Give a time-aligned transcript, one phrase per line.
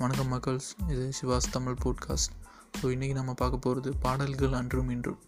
[0.00, 2.32] வணக்கம் மக்கள்ஸ் இது Siva's Tamil podcast
[2.78, 5.20] so இன்றைக்கி நம்ம பார்க்க போகிறது பாடல்கள் அன்றும் இன்றும்.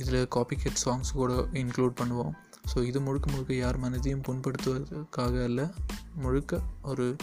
[0.00, 2.30] இதில் காப்பிகேட் சாங்ஸ் கூட இன்க்ளூட் பண்ணுவோம்.
[2.70, 5.66] ஸோ இது முழுக்க முழுக்க யார் மனதையும் புண்படுத்துவதற்காக இல்லை
[6.14, 7.16] முழுக்க ஒரு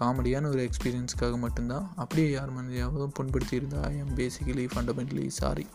[0.00, 1.86] காமெடியான ஒரு எக்ஸ்பீரியன்ஸ்க்காக மட்டும்தான்.
[1.96, 5.66] அப்படியே யார் மனதையாவது புண்படுத்தியிருந்தா I am basically fundamentally sorry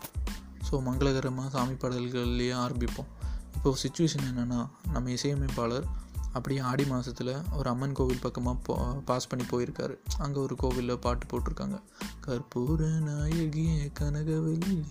[0.70, 3.10] so மங்களகரமாக சாமி பாடல்கள்லேயே ஆரம்பிப்போம்.
[3.56, 4.62] இப்போது சுச்சுவேஷன் என்னென்னா
[4.92, 5.88] நம்ம இசையமைப்பாளர்
[6.34, 9.96] அப்படியே ஆடி மாதத்தில் ஒரு அம்மன் கோவில் பக்கமாக போ பாஸ் பண்ணி போயிருக்காரு.
[10.18, 11.82] அங்கே ஒரு கோவிலில் பாட்டு போட்டிருக்காங்க.
[12.26, 14.86] கற்பூர நாயகிய கனகவல்லி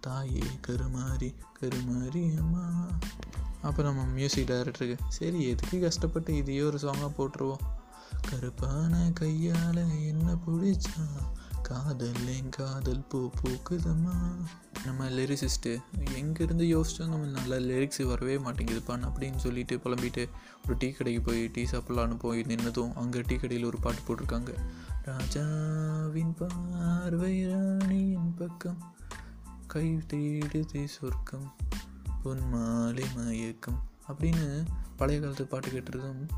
[0.00, 2.86] தாயே கருமாரி கருமாரி அம்மா.
[3.62, 7.62] அப்போ நம்ம மியூசிக் டைரக்டருக்கு சரி எதுக்கு கஷ்டப்பட்டு இதையே ஒரு சாங்காக போட்டுருவோம்?
[8.28, 11.04] கருப்பான கையால் என்ன பிடிச்சா
[11.62, 14.14] காதல் என் காதல் பூ பூக்குதம்மா?
[14.84, 20.28] நம்ம லிரிசிஸ்ட்டு எங்கேருந்து யோசிச்சோம் நம்ம நல்ல லிரிக்ஸ் வரவே மாட்டேங்குதுப்பான் அப்படின்னு சொல்லிட்டு புலம்பிட்டு
[20.64, 24.54] ஒரு டீ கடைக்கு போய் டீ சாப்பிட்லான்னு போய் நின்னதும் அங்கே டீ கடையில் ஒரு பாட்டு போட்டிருக்காங்க.
[25.02, 28.94] ராஜாவின் பார்வை ராணியின் பக்கம்
[29.66, 31.52] கை தேடுதே சொர்க்கம்
[32.24, 36.28] பொன்மாலை மயக்கம் அப்படின்னு பழைய காலத்து பாட்டு கேட்டுறதும்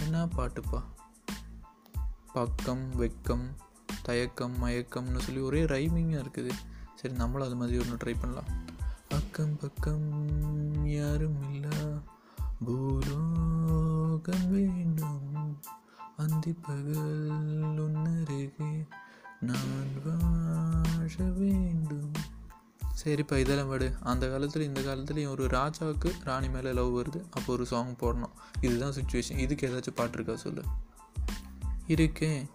[0.00, 0.82] என்ன பாட்டுப்பா?
[2.32, 3.46] பக்கம் வெக்கம்
[4.06, 6.50] தயக்கம் மயக்கம்னு சொல்லி ஒரே ரைமிங்காக இருக்குது.
[6.94, 8.44] சரி நம்மளும் அது மாதிரி ஒன்று ட்ரை பண்ணலாம்.
[9.10, 11.78] அக்கம் பக்கம் யாரும் இல்லை?
[12.64, 15.60] பூலோகம் வேண்டும்.
[16.16, 17.30] அந்தி பகல்
[17.78, 18.86] உன்னருகே
[19.40, 22.12] நான் வாழ வேண்டும்.
[23.04, 23.94] சரிப்பா இதெல்லாம் விடு.
[24.00, 27.24] அந்த காலத்தில் இந்த காலத்துலேயும் ஒரு ராஜாவுக்கு ராணி மேலே லவ் வருது.
[27.30, 28.32] அப்போ ஒரு சாங் போடணும்.
[28.60, 30.62] இதுதான் சுச்சுவேஷன் இதுக்கு ஏதாச்சும் பாட்டு இருக்கா சொல்லு?
[31.86, 32.48] இருக்கேன்.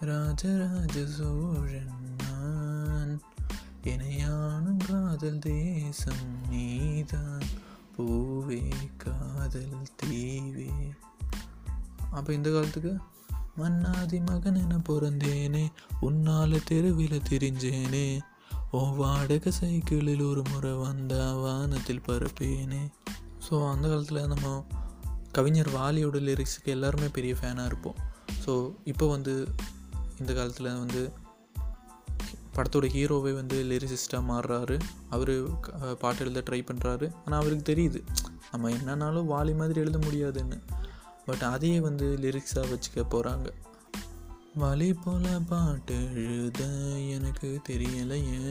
[0.00, 3.20] ராஜராஜ சோழன் நான்
[3.82, 7.42] இணையானும் காதல் தேசம் நீதான்.
[7.96, 10.72] பூவே காதல் தீவே.
[12.10, 12.98] அப்போ இந்த காலத்துக்கு
[13.56, 15.72] மன்னாதி மகன் என பிறந்தேனே.
[16.02, 18.20] உன்னால தெருவில் திரிஞ்சேனே.
[18.70, 22.90] ஓ வாடகை சைக்கிளில் ஒரு முறை வந்த வானத்தில் பரப்பேனே
[23.50, 24.66] ஸோ அந்த காலத்தில் நம்ம
[25.32, 27.94] கவிஞர் வாலியோட லிரிக்ஸுக்கு எல்லாருமே பெரிய ஃபேனாக இருப்போம்.
[28.46, 29.48] ஸோ இப்போ வந்து
[30.20, 31.02] இந்த காலத்தில் வந்து
[32.56, 34.76] படத்தோட ஹீரோவே வந்து லிரிசிஸ்டாக மாறுறாரு.
[35.14, 35.32] அவர்
[36.02, 38.00] பாட்டு எழுத ட்ரை பண்ணுறாரு ஆனால் அவருக்கு தெரியுது
[38.50, 40.58] நம்ம என்னன்னாலும் வாலி மாதிரி எழுத முடியாதுன்னு.
[41.26, 43.48] பட் அதையே வந்து லிரிக்ஸாக வச்சுக்க போகிறாங்க
[44.62, 46.62] வலி போல பாட்டு எழுத
[47.16, 48.42] எனக்கு தெரியலையே.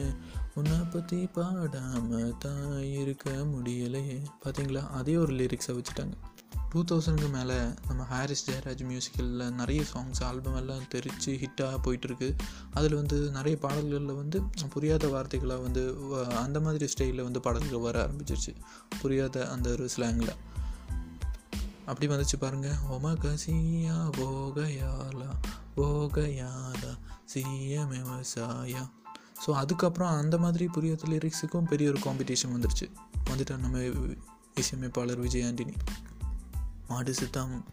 [0.58, 4.18] உன்னை பற்றி பாடாமல் தான் இருக்க முடியலையே.
[4.44, 6.16] பார்த்தீங்களா அதே ஒரு லிரிக்ஸை வச்சுட்டாங்க.
[6.70, 7.56] டூ தௌசண்ட்க்கு மேலே
[7.88, 12.28] நம்ம ஹாரிஸ் ஜெயராஜ் மியூசிக்கலில் நிறைய சாங்ஸ் ஆல்பம் எல்லாம் தெரித்து ஹிட்டாக போயிட்டுருக்கு.
[12.70, 14.38] அதில் வந்து நிறைய பாடல்களில் வந்து
[14.74, 15.82] புரியாத வார்த்தைகளாக வந்து
[16.36, 18.52] அந்த மாதிரி ஸ்டைலில் வந்து பாடல்கள் வர ஆரம்பிச்சிருச்சு.
[19.00, 20.34] புரியாத அந்த ஒரு ஸ்லாங்கில்
[21.86, 25.30] அப்படி வந்துச்சு பாருங்கள் ஒம கசியா போகயாலா
[25.76, 26.92] போகயாலா
[27.32, 28.82] சீயம் விவசாயா
[29.44, 32.86] ஸோ அதுக்கப்புறம் அந்த மாதிரி புரியாத லிரிக்ஸுக்கும் பெரிய ஒரு காம்படிஷன் வந்துருச்சு.
[33.30, 33.78] வந்துட்டார் நம்ம
[34.54, 35.74] இசையமைப்பாளர் விஜய் ஆண்டனி.
[36.88, 37.64] மாடு சித்தம்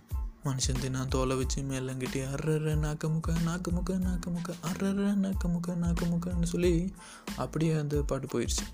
[0.43, 5.67] மனுஷன் தினம் தோலை வச்சு மேலங்கிட்டி அர்ற நாக்க முக்க நாக்க முக்க நாக்க முக்க அர்ற நாக்க முக்க
[5.67, 6.93] நாக்க முக்கன்னு சொல்லி
[7.37, 8.65] அப்படியே அந்த பாட்டு போயிடுச்சு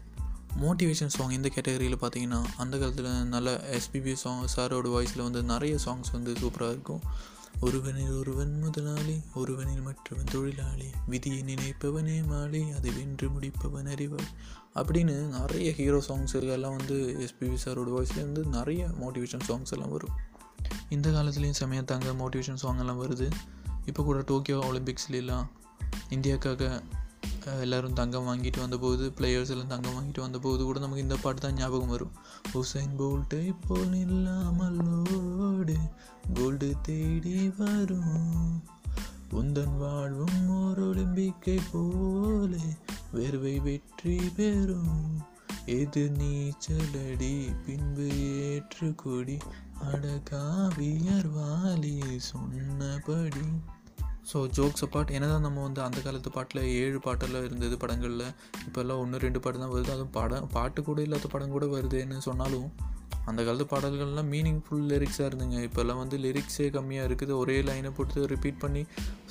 [0.61, 6.11] மோட்டிவேஷன் சாங் இந்த கேட்டகரியில் பார்த்தீங்கன்னா அந்த காலத்தில் நல்ல எஸ்பிபி சாங் சாரோட வாய்ஸில் வந்து நிறைய சாங்ஸ்
[6.11, 7.01] வந்து சூப்பராக இருக்கும்.
[7.61, 14.25] ஒருவனில் ஒருவன் முதலாளி ஒருவனில் மற்றவன் தொழிலாளி விதியை நினைப்பவனே மாலி அதை வென்று முடிப்பவன் அறிவாள்
[14.75, 20.27] அப்படின்னு நிறைய ஹீரோ சாங்ஸ் எல்லாம் வந்து எஸ்பிபி சாரோட வாய்ஸ்லேருந்து நிறைய மோட்டிவேஷன் சாங்ஸ் எல்லாம் வரும்.
[20.89, 23.27] இந்த காலத்துலேயும் செமையாக தாங்க மோட்டிவேஷன் சாங்கெல்லாம் வருது.
[23.85, 25.47] இப்போ கூட டோக்கியோ ஒலிம்பிக்ஸ்லாம்
[26.09, 26.81] இந்தியாவுக்காக
[27.61, 31.87] எல்லோரும் தங்கம் வாங்கிட்டு வந்தபோது பிளேயர்ஸ் எல்லாம் தங்கம் வாங்கிட்டு வந்தபோது கூட நமக்கு இந்த பாட்டு தான் ஞாபகம்
[31.87, 32.11] வரும்.
[32.53, 35.77] ஹுசைன் போல்ட்டு இப்போ இல்லாமல் ஓடு
[36.33, 38.63] கோல்டு தேடி வரும்.
[39.31, 42.65] உந்தன் வாழ்வும் ஓர் ஒலிம்பிக்கை போலே
[43.15, 45.03] வேர்வை வெற்றி பெறும்.
[45.77, 47.33] எது நீச்சலடி
[47.65, 48.05] பின்பு
[48.43, 49.35] ஏற்று கொடி
[49.89, 51.97] அடகாவியர் வாலி
[52.29, 53.43] சொன்னபடி.
[54.29, 58.25] ஸோ ஜோக்ஸ் அப்பார்ட் என்ன தான் நம்ம வந்து அந்த காலத்து பாட்டில் ஏழு பாட்டெல்லாம் இருந்தது படங்களில்.
[58.67, 59.93] இப்போல்லாம் ஒன்று ரெண்டு பாட்டு தான் வருது.
[59.95, 62.69] அதுவும் படம் பாட்டு கூட இல்லாத படம் கூட வருதுன்னு சொன்னாலும்
[63.29, 65.57] அந்த காலத்து பாடல்கள்லாம் மீனிங்ஃபுல் லிரிக்ஸாக இருந்துங்க.
[65.67, 67.33] இப்போல்லாம் வந்து லிரிக்ஸே கம்மியாக இருக்குது.
[67.41, 68.83] ஒரே லைனை போட்டு ரிப்பீட் பண்ணி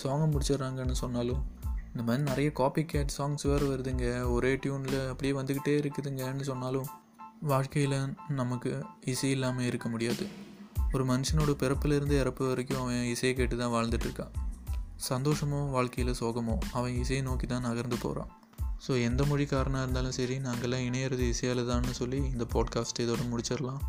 [0.02, 1.40] சாங்கை முடிச்சிடுறாங்கன்னு சொன்னாலும்.
[1.88, 4.31] இந்த மாதிரி நிறைய காப்பி கேட் சாங்ஸ் வேறு வருதுங்க.
[4.31, 6.88] ஒரே டியூனில் அப்படியே வந்துக்கிட்டே இருக்குதுங்கன்னு சொன்னாலும்
[7.40, 7.99] வாழ்க்கையில்
[8.29, 10.26] நமக்கு இசை இல்லாமல் இருக்க முடியாது.
[10.93, 14.35] ஒரு மனுஷனோட பிறப்பிலிருந்து இறப்பு வரைக்கும் அவன் இசையை கேட்டு தான் வாழ்ந்துட்டுருக்கான்
[15.08, 18.31] சந்தோஷமோ வாழ்க்கையில் சோகமோ அவன் இசையை நோக்கி தான் நகர்ந்து போகிறான்
[18.87, 23.82] ஸோ எந்த மொழிக்காரனாக இருந்தாலும் சரி நாங்கள்லாம் இணையிறது இசையால் தான்னு சொல்லி இந்த பாட்காஸ்ட் இதோட முடிச்சிடலாம்.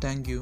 [0.00, 0.40] தேங்க்யூ